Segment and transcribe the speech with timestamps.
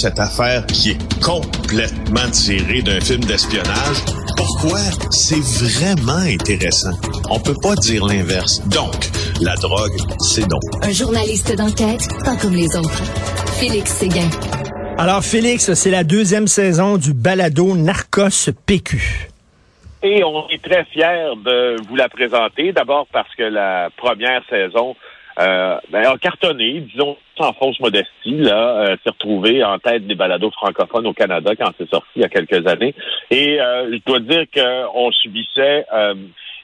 [0.00, 3.98] Cette affaire qui est complètement tirée d'un film d'espionnage.
[4.34, 4.78] Pourquoi?
[5.10, 6.96] C'est vraiment intéressant.
[7.28, 8.66] On peut pas dire l'inverse.
[8.68, 8.94] Donc,
[9.42, 10.58] la drogue, c'est non.
[10.82, 13.02] Un journaliste d'enquête, pas comme les autres.
[13.58, 14.30] Félix Séguin.
[14.96, 19.28] Alors, Félix, c'est la deuxième saison du balado Narcos PQ.
[20.02, 22.72] Et on est très fiers de vous la présenter.
[22.72, 24.96] D'abord parce que la première saison
[25.40, 30.14] euh, ben, a cartonné, disons, sans fausse modestie, là, euh, s'est retrouvé en tête des
[30.14, 32.94] balados francophones au Canada quand c'est sorti il y a quelques années.
[33.30, 36.14] Et euh, je dois dire qu'on subissait euh,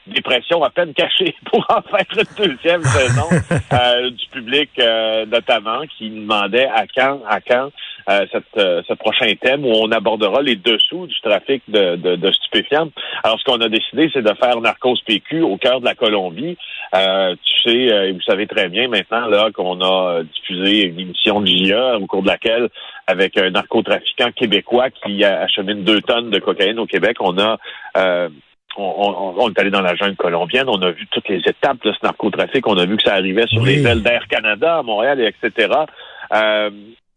[0.07, 3.27] des pressions à peine cachées pour en faire une deuxième saison
[3.73, 7.71] euh, du public euh, notamment qui demandait à quand, à quand
[8.09, 12.15] euh, cette, euh, ce prochain thème où on abordera les dessous du trafic de, de,
[12.15, 12.89] de stupéfiants.
[13.23, 16.57] Alors, ce qu'on a décidé, c'est de faire Narcos PQ au cœur de la Colombie.
[16.95, 20.99] Euh, tu sais, euh, et vous savez très bien maintenant là qu'on a diffusé une
[20.99, 22.69] émission de JA au cours de laquelle,
[23.07, 27.57] avec un narcotrafiquant québécois qui achemine deux tonnes de cocaïne au Québec, on a
[27.97, 28.29] euh,
[28.77, 31.83] on, on, on, est allé dans la jungle colombienne, on a vu toutes les étapes
[31.83, 33.77] de ce narcotrafic, on a vu que ça arrivait sur Oui.
[33.77, 35.73] les ailes d'Air Canada à Montréal, et etc.
[36.33, 36.69] Euh,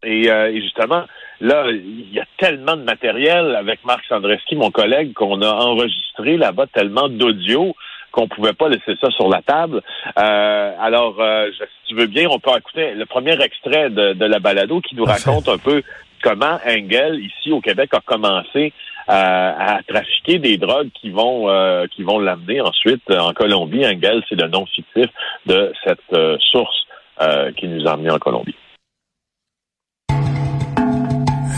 [0.03, 1.03] et, euh, et justement,
[1.39, 6.37] là, il y a tellement de matériel avec Marc Sandreski, mon collègue, qu'on a enregistré
[6.37, 7.75] là-bas tellement d'audio
[8.11, 9.81] qu'on pouvait pas laisser ça sur la table.
[10.19, 14.25] Euh, alors, euh, si tu veux bien, on peut écouter le premier extrait de, de
[14.25, 15.81] la balado qui nous raconte un peu
[16.21, 18.73] comment Engel, ici au Québec, a commencé
[19.09, 19.13] euh,
[19.57, 23.85] à trafiquer des drogues qui vont euh, qui vont l'amener ensuite en Colombie.
[23.85, 25.07] Engel, c'est le nom fictif
[25.45, 26.85] de cette euh, source
[27.21, 28.55] euh, qui nous a amenés en Colombie.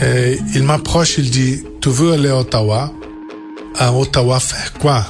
[0.04, 2.92] Et il m'approche, il dit, tu veux aller à Ottawa?
[3.78, 5.06] À Ottawa, faire quoi?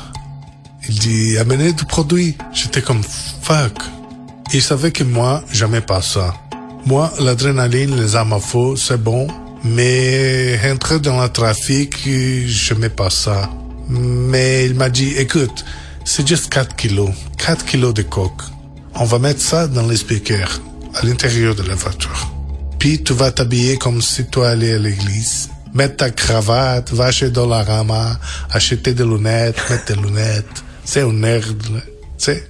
[0.88, 2.38] Il dit, amener du produit.
[2.54, 3.02] J'étais comme,
[3.42, 3.74] fuck.
[4.54, 6.36] Il savait que moi, jamais pas ça.
[6.86, 9.28] Moi, l'adrénaline, les armes à feu, c'est bon.
[9.64, 13.50] Mais entrer dans le trafic, je pas ça.
[13.90, 15.66] Mais il m'a dit, écoute,
[16.06, 17.12] c'est juste 4 kilos.
[17.38, 18.44] 4 kilos de coke.
[18.96, 20.62] On va mettre ça dans les speakers,
[20.94, 22.33] à l'intérieur de la voiture.
[22.84, 25.50] Puis tu vas t'habiller comme si tu allais à l'église.
[25.74, 28.18] Mettre ta cravate, va chez Dollarama,
[28.54, 30.66] acheter des lunettes, mettre tes lunettes.
[30.84, 31.80] C'est un nerd, là.
[31.80, 32.44] tu sais?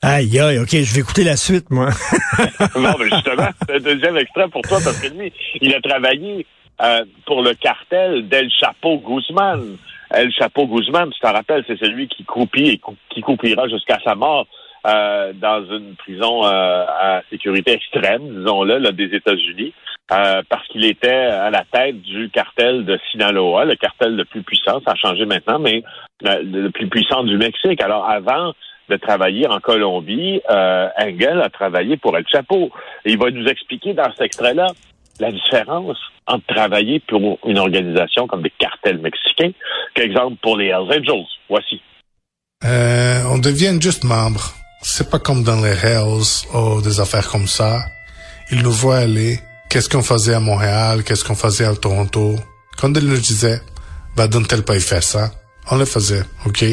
[0.00, 1.90] Aïe, aïe, OK, je vais écouter la suite, moi.
[2.76, 5.30] non, mais justement, c'est un deuxième extrait pour toi parce que lui,
[5.60, 6.46] il a travaillé
[6.80, 9.76] euh, pour le cartel d'El Chapo Guzman.
[10.14, 13.98] El Chapo Guzman, tu t'en rappelles, c'est celui qui croupit et cou- qui croupira jusqu'à
[14.02, 14.46] sa mort
[14.86, 19.72] euh, dans une prison euh, à sécurité extrême, disons-le, là, des États-Unis,
[20.12, 24.42] euh, parce qu'il était à la tête du cartel de Sinaloa, le cartel le plus
[24.42, 25.82] puissant, ça a changé maintenant, mais
[26.22, 27.80] le plus puissant du Mexique.
[27.82, 28.52] Alors avant
[28.88, 32.70] de travailler en Colombie, euh, Engel a travaillé pour El Chapo.
[33.04, 34.66] Et il va nous expliquer dans cet extrait-là
[35.20, 39.52] la différence entre travailler pour une organisation comme des cartels mexicains
[39.94, 41.26] qu'exemple pour les Hells Angels.
[41.48, 41.80] Voici.
[42.64, 44.61] Euh, on devient juste membre.
[44.82, 47.86] C'est pas comme dans les Hells ou des affaires comme ça.
[48.50, 49.40] Ils nous voient aller.
[49.70, 51.04] Qu'est-ce qu'on faisait à Montréal?
[51.04, 52.36] Qu'est-ce qu'on faisait à Toronto?
[52.78, 53.60] Quand ils nous disaient,
[54.16, 55.32] va dans tel pays faire ça,
[55.70, 56.64] on le faisait, ok?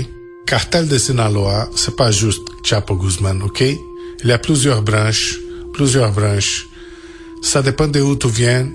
[0.47, 3.61] Cartel de Sinaloa, c'est pas juste Chapo Guzman, ok?
[3.61, 5.35] Il y a plusieurs branches,
[5.73, 6.65] plusieurs branches.
[7.43, 8.67] Ça dépend de où tu viens,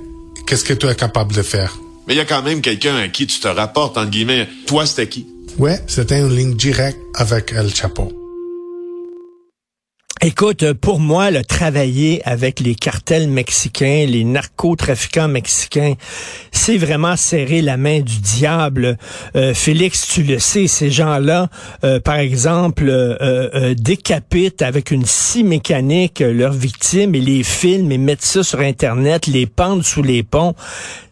[0.47, 1.77] qu'est-ce que tu es capable de faire.
[2.07, 4.49] Mais il y a quand même quelqu'un à qui tu te rapportes, entre guillemets.
[4.67, 5.27] Toi, c'était qui?
[5.59, 8.13] Ouais, c'était une ligne directe avec El Chapo.
[10.27, 15.97] Écoute, pour moi, le travailler avec les cartels mexicains, les narcotrafiquants mexicains,
[16.51, 18.97] c'est vraiment serrer la main du diable.
[19.37, 21.49] Euh, Félix, tu le sais, ces gens-là,
[21.85, 27.99] euh, par exemple, euh, décapitent avec une scie mécanique leurs victimes et les filment et
[27.99, 30.55] mettent ça sur Internet, les pendent sous les ponts.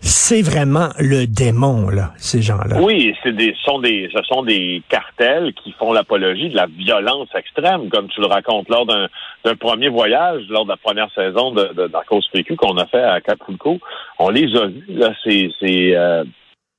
[0.00, 2.80] C'est vraiment le démon, là, ces gens-là.
[2.80, 7.28] Oui, c'est des, sont des, ce sont des cartels qui font l'apologie de la violence
[7.36, 9.01] extrême, comme tu le racontes lors d'un
[9.44, 13.78] d'un premier voyage lors de la première saison de, de, qu'on a fait à Capulco.
[14.18, 16.24] On les a vus, là, ces, ces, euh,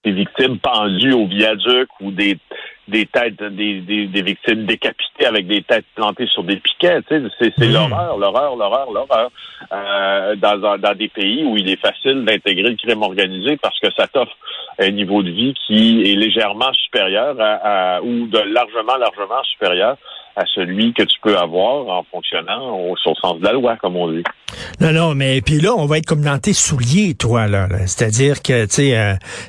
[0.06, 2.38] victimes pendues au viaduc ou des
[2.88, 7.00] des têtes, des, des, victimes décapitées avec des têtes plantées sur des piquets.
[7.08, 7.72] C'est, mmh.
[7.72, 9.32] l'horreur, l'horreur, l'horreur, l'horreur.
[9.72, 13.88] Euh, dans, dans, des pays où il est facile d'intégrer le crime organisé parce que
[13.94, 14.36] ça t'offre
[14.80, 19.96] un niveau de vie qui est légèrement supérieur à, ou de largement, largement supérieur
[20.36, 24.12] à celui que tu peux avoir en fonctionnant au, sens de la loi, comme on
[24.12, 24.24] dit.
[24.82, 27.68] Non, non, mais puis là, on va être comme dans tes souliers, toi, là.
[27.86, 28.92] C'est-à-dire que, tu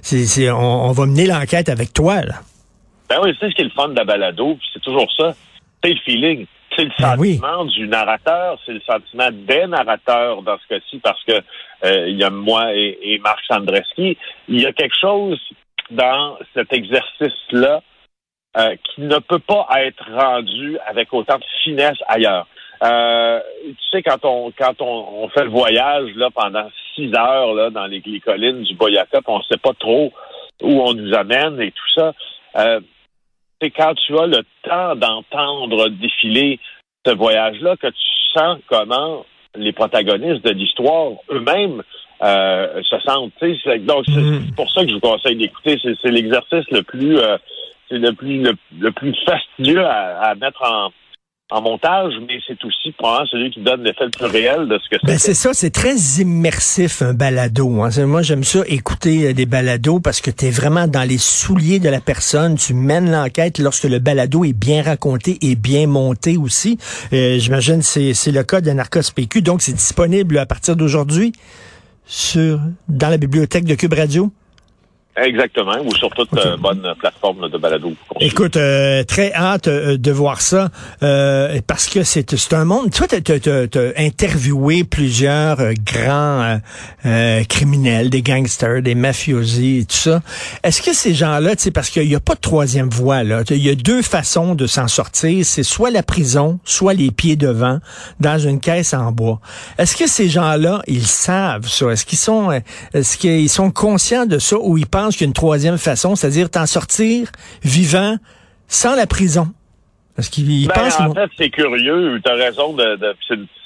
[0.03, 2.35] sais, euh, on, va mener l'enquête avec toi, là.
[3.09, 5.35] Ben oui, c'est ce qui est le fun de la balado, c'est toujours ça.
[5.83, 6.47] C'est le feeling.
[6.75, 11.23] C'est le ben sentiment du narrateur, c'est le sentiment des narrateurs dans ce cas-ci, parce
[11.25, 11.35] que
[11.85, 14.17] euh, il y a moi et, et Marc Sandreski.
[14.49, 15.39] Il y a quelque chose
[15.91, 17.83] dans cet exercice-là
[18.57, 22.47] euh, qui ne peut pas être rendu avec autant de finesse ailleurs.
[22.83, 27.71] Euh, tu sais, quand on quand on, fait le voyage là pendant six heures là
[27.71, 30.13] dans les, collines du Boyacá, on ne sait pas trop
[30.63, 32.13] où on nous amène et tout ça.
[32.57, 32.81] Euh,
[33.61, 36.59] c'est quand tu as le temps d'entendre défiler
[37.07, 39.25] ce voyage-là que tu sens comment
[39.57, 41.83] les protagonistes de l'histoire eux-mêmes
[42.23, 43.33] euh, se sentent.
[43.81, 44.55] Donc c'est mm.
[44.57, 45.79] pour ça que je vous conseille d'écouter.
[45.83, 47.37] C'est l'exercice le plus euh,
[47.89, 50.91] c'est le plus le, plus fastidieux à, mettre en,
[51.51, 54.89] en montage, mais c'est aussi probablement celui qui donne l'effet le plus réel de ce
[54.89, 55.07] que c'est.
[55.07, 57.83] Ben c'est ça, c'est très immersif un balado.
[57.83, 57.91] Hein.
[58.07, 61.81] Moi, j'aime ça écouter euh, des balados parce que tu es vraiment dans les souliers
[61.81, 62.57] de la personne.
[62.57, 66.79] Tu mènes l'enquête lorsque le balado est bien raconté et bien monté aussi.
[67.13, 71.33] Euh, J'imagine c'est c'est le cas de Narcos PQ, donc c'est disponible à partir d'aujourd'hui
[72.07, 74.31] sur dans la bibliothèque de Cube Radio?
[75.17, 77.93] Exactement, ou sur toute euh, bonne plateforme de balado.
[78.19, 80.71] Écoute, euh, très hâte euh, de voir ça,
[81.69, 82.91] parce que c'est un monde...
[82.91, 86.59] Toi, tu as, interviewé plusieurs grands
[87.49, 90.21] criminels, des gangsters, des mafiosi et tout ça.
[90.65, 93.65] Est-ce que ces gens-là, sais, parce qu'il n'y a pas de troisième voie, là, il
[93.65, 97.79] y a deux façons de s'en sortir, c'est soit la prison, soit les pieds devant,
[98.19, 99.41] dans une caisse en bois.
[99.79, 101.91] Est-ce que ces gens-là, ils savent ça?
[101.91, 102.51] Est-ce qu'ils sont,
[102.93, 106.17] est-ce qu'ils sont conscients de ça ou ils pensent qu'il y a une troisième façon,
[106.17, 107.31] c'est-à-dire t'en sortir
[107.63, 108.17] vivant
[108.69, 109.49] sans la prison?
[110.17, 112.21] Parce qu'il ben, En fait, c'est curieux.
[112.25, 113.17] Tu as raison de,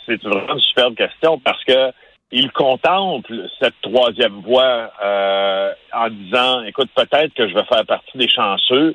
[0.07, 1.93] c'est vraiment une superbe question parce que
[2.31, 8.19] il contemple cette troisième voie euh, en disant écoute, peut-être que je vais faire partie
[8.19, 8.95] des chanceux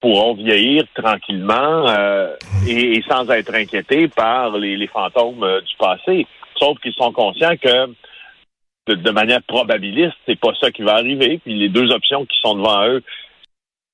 [0.00, 2.34] pourront vieillir tranquillement euh,
[2.66, 6.26] et, sans être inquiétés par les, fantômes euh, du passé.
[6.58, 7.92] Sauf qu'ils sont conscients que
[8.94, 11.40] de, manière probabiliste, c'est pas ça qui va arriver.
[11.44, 13.02] Puis les deux options qui sont devant eux,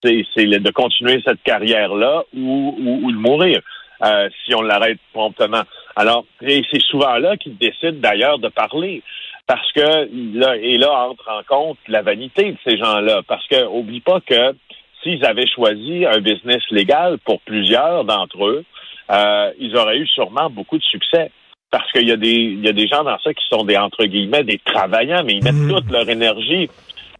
[0.02, 3.60] c'est de continuer cette carrière-là ou, de mourir
[4.04, 5.62] euh, si on l'arrête promptement.
[5.96, 9.02] Alors, c'est souvent là qu'ils décident d'ailleurs de parler.
[9.46, 10.08] Parce que
[10.38, 13.22] là, et là entre en compte la vanité de ces gens-là.
[13.26, 14.54] Parce que oublie pas que
[15.02, 18.64] s'ils avaient choisi un business légal pour plusieurs d'entre eux,
[19.10, 21.30] euh, ils auraient eu sûrement beaucoup de succès
[21.70, 23.76] parce qu'il y a des il y a des gens dans ça qui sont des
[23.76, 25.74] entre guillemets des travaillants, mais ils mettent mhm.
[25.74, 26.68] toute leur énergie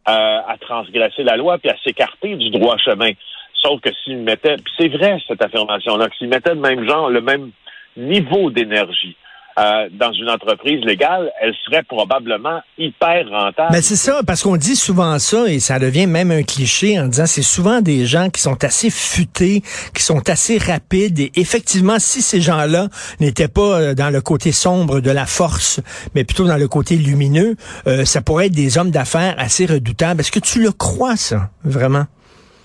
[0.09, 3.11] euh, à transgresser la loi puis à s'écarter du droit chemin.
[3.55, 7.21] Sauf que s'ils mettaient, c'est vrai cette affirmation-là, que s'ils mettaient le même genre, le
[7.21, 7.51] même
[7.97, 9.17] niveau d'énergie,
[9.59, 13.71] euh, dans une entreprise légale, elle serait probablement hyper rentable.
[13.73, 17.07] Mais c'est ça, parce qu'on dit souvent ça, et ça devient même un cliché en
[17.07, 19.63] disant c'est souvent des gens qui sont assez futés,
[19.95, 22.89] qui sont assez rapides, et effectivement, si ces gens-là
[23.21, 25.81] n'étaient pas euh, dans le côté sombre de la force,
[26.15, 30.21] mais plutôt dans le côté lumineux, euh, ça pourrait être des hommes d'affaires assez redoutables.
[30.21, 32.05] Est-ce que tu le crois, ça, vraiment?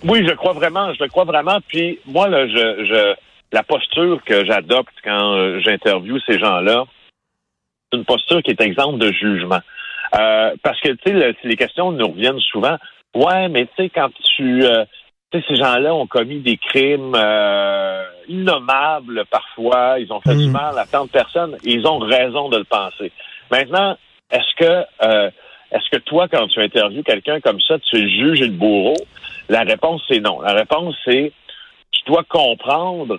[0.03, 1.59] Oui, je crois vraiment, je le crois vraiment.
[1.67, 3.15] Puis moi, là, je, je
[3.51, 6.85] la posture que j'adopte quand euh, j'interviewe ces gens-là,
[7.91, 9.59] c'est une posture qui est exemple de jugement.
[10.17, 12.77] Euh, parce que, tu sais, les questions nous reviennent souvent.
[13.13, 14.63] Ouais, mais tu sais, quand tu...
[14.63, 14.85] Euh,
[15.31, 17.15] tu sais, ces gens-là ont commis des crimes
[18.27, 19.99] innommables parfois.
[19.99, 20.51] Ils ont fait du mm.
[20.51, 21.55] mal à tant de personnes.
[21.65, 23.11] Et ils ont raison de le penser.
[23.49, 23.97] Maintenant,
[24.29, 24.85] est-ce que...
[25.71, 28.97] est-ce que toi, quand tu interviews quelqu'un comme ça, tu juges le bourreau?
[29.47, 30.41] La réponse, c'est non.
[30.41, 31.31] La réponse, c'est
[31.91, 33.17] tu dois comprendre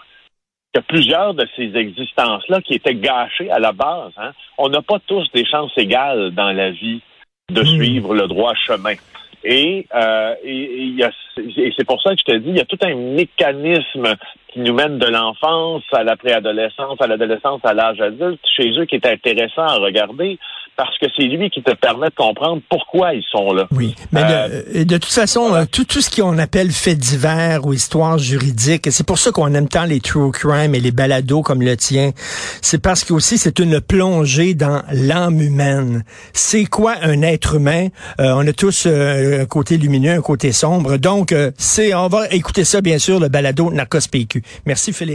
[0.73, 4.13] qu'il y a plusieurs de ces existences-là qui étaient gâchées à la base.
[4.17, 4.33] Hein.
[4.59, 7.03] On n'a pas tous des chances égales dans la vie
[7.51, 8.95] de suivre le droit chemin.
[9.45, 10.95] Et, euh, et,
[11.39, 14.15] et c'est pour ça que je te dis, il y a tout un mécanisme
[14.49, 18.85] qui nous mène de l'enfance à la préadolescence, à l'adolescence, à l'âge adulte, chez eux
[18.85, 20.39] qui est intéressant à regarder
[20.77, 23.67] parce que c'est lui qui te permet de comprendre pourquoi ils sont là.
[23.71, 27.67] Oui, mais de, euh, de, toute façon, euh, tout, tout ce qu'on appelle fait divers
[27.67, 31.43] ou histoire juridique, c'est pour ça qu'on aime tant les true crime et les balados
[31.43, 32.13] comme le tien.
[32.61, 36.05] C'est parce que aussi c'est une plongée dans l'âme humaine.
[36.33, 37.89] C'est quoi un être humain?
[38.21, 40.97] Euh, On a tous un côté lumineux, un côté sombre.
[40.97, 44.43] Donc, c'est on va écouter ça bien sûr le balado Narcos PQ.
[44.67, 45.11] Merci Félix.